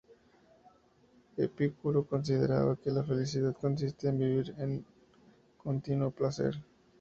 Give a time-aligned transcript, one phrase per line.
[1.37, 4.83] Epicuro consideraba que la felicidad consiste en vivir en
[5.57, 6.55] continuo placer.